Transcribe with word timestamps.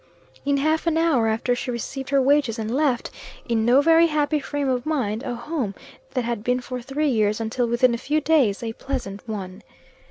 In 0.45 0.57
half 0.57 0.87
an 0.87 0.97
hour 0.97 1.27
after 1.27 1.53
she 1.53 1.69
received 1.69 2.09
her 2.09 2.19
wages, 2.19 2.57
and 2.57 2.73
left, 2.73 3.11
in 3.47 3.63
no 3.65 3.81
very 3.81 4.07
happy 4.07 4.39
frame 4.39 4.67
of 4.67 4.83
mind, 4.83 5.21
a 5.21 5.35
home 5.35 5.75
that 6.15 6.23
had 6.25 6.43
been 6.43 6.59
for 6.59 6.81
three 6.81 7.09
years, 7.09 7.39
until 7.39 7.67
within 7.67 7.93
a 7.93 7.99
few 7.99 8.19
days, 8.19 8.63
a 8.63 8.73
pleasant 8.73 9.21
one. 9.29 9.61